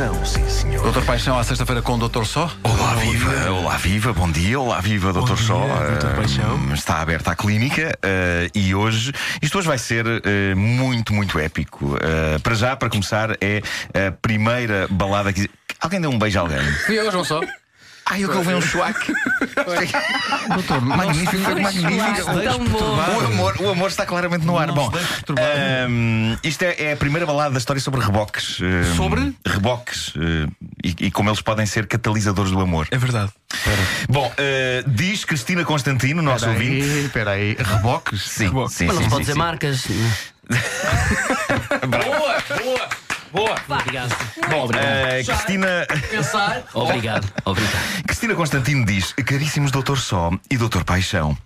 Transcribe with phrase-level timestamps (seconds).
[0.00, 0.82] Paixão, sim senhor.
[0.82, 2.50] Doutor Paixão, à sexta-feira com o Doutor Só.
[2.62, 5.58] Olá, viva, olá, viva, bom dia, olá, viva, Doutor dia, Só.
[5.58, 6.72] Doutor Eh, Paixão.
[6.72, 11.98] está aberta a clínica eh, e hoje, isto hoje vai ser eh, muito, muito épico.
[12.42, 13.60] Para já, para começar, é
[14.08, 15.50] a primeira balada que.
[15.78, 16.58] Alguém deu um beijo a alguém?
[16.88, 17.40] E eu, João Só.
[18.10, 18.98] Ai, eu que levei um chuac.
[20.54, 22.30] Doutor, magnífico, foi magnífico.
[22.30, 24.66] O amor, o amor está claramente no ar.
[24.66, 25.44] Não Bom, perturbar.
[25.44, 28.58] ahm, isto é, é a primeira balada da história sobre reboques.
[28.60, 29.32] ahm, Sobre?
[29.46, 30.12] Reboques.
[30.16, 30.48] eh,
[30.82, 32.88] e, e como eles podem ser catalisadores do amor.
[32.90, 33.30] É verdade.
[34.08, 36.84] Bom, eh, diz Cristina Constantino, nosso ouvinte.
[37.06, 38.22] Espera aí, reboques?
[38.22, 38.72] Sim, Reboque.
[38.74, 39.38] sim, Mas não sim, se sim, pode dizer sim.
[39.38, 39.86] marcas.
[41.88, 42.88] Boa, boa,
[43.32, 43.54] boa.
[43.68, 44.16] Obrigado.
[44.48, 46.62] Bom, eh, Cristina, Pensar.
[46.74, 47.32] Obrigado.
[47.44, 48.02] Obrigado.
[48.06, 51.36] Cristina Constantino diz: Caríssimos Doutor Só e Doutor Paixão,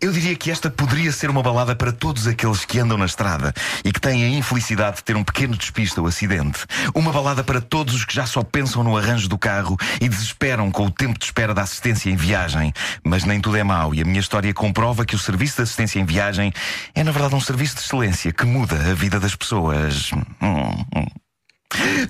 [0.00, 3.52] eu diria que esta poderia ser uma balada para todos aqueles que andam na estrada
[3.84, 6.64] e que têm a infelicidade de ter um pequeno despiste ou acidente.
[6.94, 10.70] Uma balada para todos os que já só pensam no arranjo do carro e desesperam
[10.70, 12.72] com o tempo de espera da assistência em viagem.
[13.04, 15.98] Mas nem tudo é mau e a minha história comprova que o serviço de assistência
[15.98, 16.52] em viagem
[16.94, 20.10] é, na verdade, um serviço de excelência que muda a vida das pessoas.
[20.12, 21.06] Hum, hum.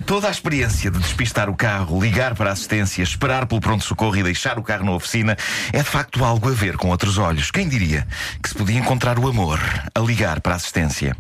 [0.07, 4.23] Toda a experiência de despistar o carro, ligar para a assistência, esperar pelo pronto-socorro e
[4.23, 5.37] deixar o carro na oficina
[5.73, 7.51] é de facto algo a ver com outros olhos.
[7.51, 8.07] Quem diria
[8.43, 9.59] que se podia encontrar o amor
[9.95, 11.17] a ligar para a assistência?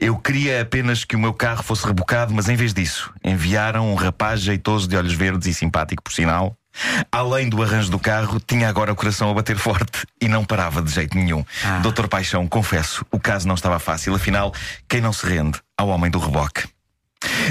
[0.00, 3.94] Eu queria apenas que o meu carro fosse rebocado, mas em vez disso, enviaram um
[3.94, 6.56] rapaz jeitoso de olhos verdes e simpático, por sinal.
[7.10, 10.82] Além do arranjo do carro, tinha agora o coração a bater forte e não parava
[10.82, 11.44] de jeito nenhum.
[11.82, 14.14] Doutor Paixão, confesso, o caso não estava fácil.
[14.14, 14.52] Afinal,
[14.88, 16.64] quem não se rende ao homem do reboque?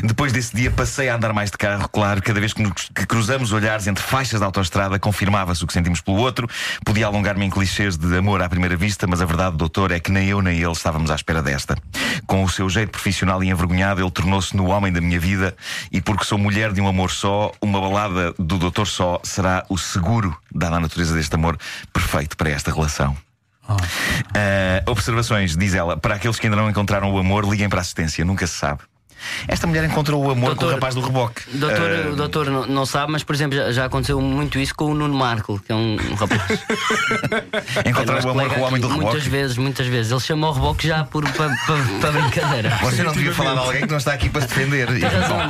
[0.03, 3.05] Depois desse dia passei a andar mais de carro, claro, cada vez que, nos- que
[3.05, 6.47] cruzamos olhares entre faixas de autoestrada, confirmava-se o que sentimos pelo outro.
[6.85, 10.11] Podia alongar-me em clichês de amor à primeira vista, mas a verdade, doutor, é que
[10.11, 11.75] nem eu nem ele estávamos à espera desta.
[12.27, 15.55] Com o seu jeito profissional e envergonhado, ele tornou-se no homem da minha vida
[15.91, 19.77] e porque sou mulher de um amor só, uma balada do doutor só será o
[19.77, 21.57] seguro, dada a natureza deste amor,
[21.91, 23.17] perfeito para esta relação.
[23.67, 27.81] Ah, observações, diz ela, para aqueles que ainda não encontraram o amor, liguem para a
[27.81, 28.81] assistência, nunca se sabe.
[29.47, 31.41] Esta mulher encontrou o amor com o Doutor- rapaz do reboque.
[31.53, 34.85] Doutor, o doutor não, não sabe, mas por exemplo, já, já aconteceu muito isso com
[34.85, 36.41] o Nuno Marco, que é um, um rapaz.
[37.85, 39.05] encontrar Nosso o amor com o homem do reboque.
[39.05, 40.11] Muitas vezes, muitas vezes.
[40.11, 42.69] Ele chamou o reboque já por para pa, pa brincadeira.
[42.81, 44.87] Você não devia falar de alguém que não está aqui para se defender.
[44.91, 45.49] E, bom,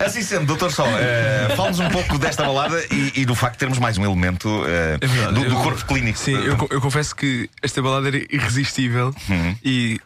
[0.04, 3.58] assim sendo, doutor Sol, uh, fale-nos um pouco desta balada e, e do facto de
[3.60, 5.34] termos mais um elemento eh, É verdade.
[5.34, 6.18] do, do Eu- corpo clínico.
[6.18, 9.56] Sim, eu, eu confesso que esta balada era irresistível Uhum.
[9.64, 10.00] e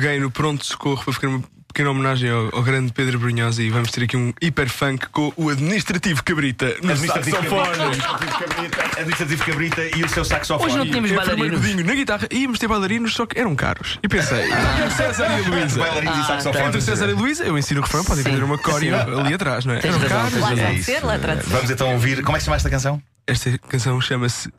[0.00, 3.70] peguei no pronto socorro para ficar uma pequena homenagem ao, ao grande Pedro Brunhosa e
[3.70, 7.96] vamos ter aqui um hiper funk com o administrativo Cabrita no Administrativo saxofone.
[7.98, 10.66] Cabrita, Administrativo Cabrita e o seu saxofone.
[10.70, 11.84] Hoje não tínhamos E bailarinos.
[11.84, 13.98] na guitarra íamos ter bailarinos, só que eram caros.
[14.02, 15.80] E pensei, entre o César e a Luísa.
[15.80, 16.66] Bailarinos e Ah, saxofones.
[16.66, 19.20] Entre o César e a Luísa, eu ensino o refrão, podem fazer uma coreo Sim.
[19.20, 19.78] ali atrás, não é?
[19.80, 20.58] Tens Eram razão, caros.
[20.60, 21.06] É isso.
[21.06, 21.16] lá.
[21.46, 22.22] Vamos então ouvir.
[22.22, 23.02] Como é que se chama esta canção?
[23.26, 24.50] Esta canção chama-se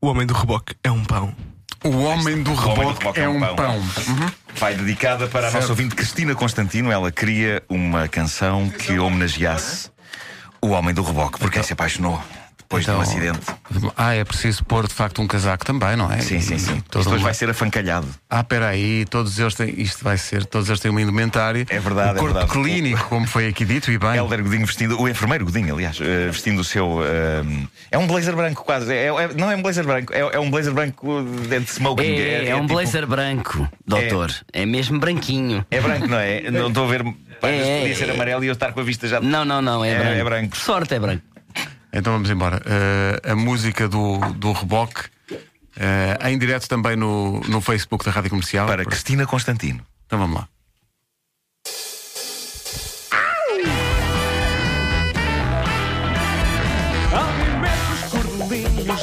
[0.00, 1.34] O Homem do Reboque é um pão.
[1.84, 3.82] O homem do O Homem do reboque Reboque é um pão.
[4.56, 6.90] Vai dedicada para a nossa ouvinte Cristina Constantino.
[6.90, 9.90] Ela queria uma canção que homenageasse
[10.60, 12.20] o homem do reboque, porque se apaixonou
[12.68, 13.40] depois de um Então- acidente.
[13.96, 16.18] Ah, é preciso pôr de facto um casaco também, não é?
[16.18, 16.80] Sim, sim, sim.
[16.90, 18.06] Todo Isto hoje uma- vai ser afancalhado.
[18.28, 19.72] Ah, peraí, todos eles têm.
[19.80, 21.64] Isto vai ser, todos eles têm uma indumentária.
[21.68, 22.52] É verdade, O é corpo verdade.
[22.52, 24.16] clínico, como foi aqui dito, e bem.
[24.16, 27.00] Helder Godinho vestindo, o enfermeiro Godinho, aliás, eh, vestindo o seu.
[27.04, 27.42] eh,
[27.92, 28.92] é um blazer branco, quase.
[28.92, 32.02] É, é- não é um blazer branco, é, é um blazer branco de de smoking.
[32.04, 34.32] É, é um tipo- blazer branco, doutor.
[34.52, 35.64] É, mesmo branquinho.
[35.70, 36.50] É branco, não é?
[36.50, 37.04] Não estou a ver.
[37.42, 38.12] É, podia é, ser é.
[38.14, 39.20] amarelo e eu estar com a vista já.
[39.20, 40.14] Não, não, não, é, É- branco.
[40.18, 40.48] é branco.
[40.48, 41.22] Por sorte é branco.
[41.96, 42.60] Então vamos embora.
[42.66, 45.04] Eh, a música do, do reboque,
[45.78, 48.66] eh, em direto também no, no Facebook da Rádio Comercial.
[48.66, 49.80] Para Cristina Constantino.
[50.04, 50.48] Então vamos lá.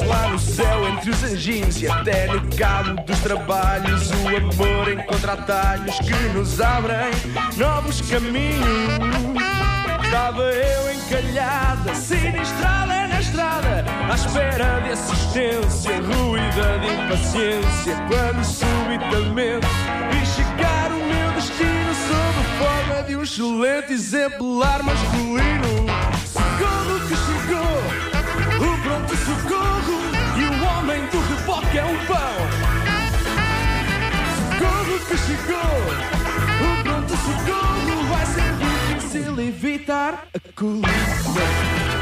[0.08, 5.34] Lá no céu entre os anjinhos e até no cabo dos trabalhos o amor encontra
[5.34, 7.12] atalhos que nos abrem
[7.58, 9.23] novos caminhos.
[10.14, 19.68] Estava eu encalhada, sinistrada na estrada, à espera de assistência, ruída de impaciência, quando subitamente
[20.12, 25.88] vi chegar o meu destino sob forma de um excelente exemplar masculino.
[26.32, 27.82] Socorro que chegou,
[28.70, 30.00] o pronto socorro
[30.38, 32.38] e o homem do reboque é um pão.
[34.38, 35.82] Socorro que chegou,
[36.62, 38.63] o pronto socorro vai ser
[39.14, 40.90] difícil evitar a colisão.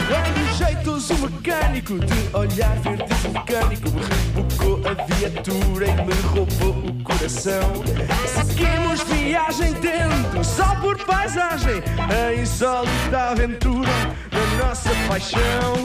[0.10, 3.04] É de jeitoso mecânico, de olhar verde
[3.34, 3.90] mecânico,
[4.34, 7.84] rebocou a viatura e me roubou o coração.
[8.28, 13.92] Seguimos viagem dentro, só por paisagem, a insólita aventura
[14.30, 15.76] da nossa paixão.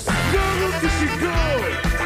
[0.00, 2.03] Socorro que chegou,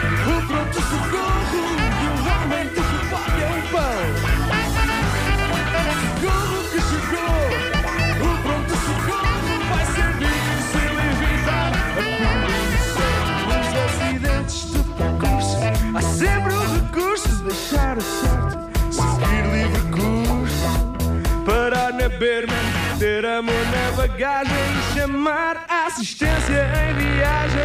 [22.99, 24.53] ter amor na bagagem
[24.93, 27.61] chamar assistência em viagem.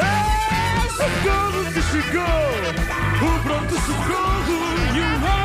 [0.00, 2.24] Ah, socorro que chegou,
[3.28, 4.58] o pronto socorro
[4.94, 5.39] e o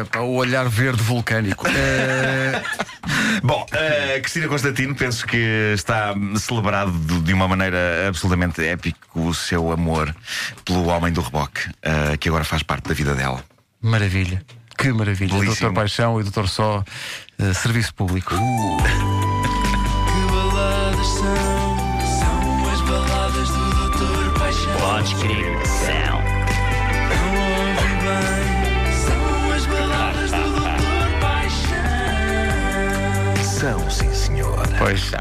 [0.00, 1.66] É, pá, o olhar verde vulcânico.
[1.68, 2.62] É,
[3.42, 6.92] Bom, a Cristina Constantino penso que está celebrado
[7.22, 10.14] de uma maneira absolutamente épica o seu amor
[10.64, 13.42] pelo homem do reboque, eh, que agora faz parte da vida dela.
[13.80, 14.42] maravilha.
[14.76, 15.32] Que maravilha.
[15.34, 15.54] Belíssimo.
[15.54, 16.84] Doutor Paixão e Doutor Só,
[17.38, 18.34] eh, serviço público.
[18.34, 21.76] Que baladas são?
[22.20, 24.76] São as baladas do Doutor Paixão.
[24.80, 26.18] Podes crer, são.
[27.08, 27.34] Não
[27.70, 28.47] ouvi bem.
[33.68, 34.66] São, sim, senhor.
[34.78, 35.12] Pois.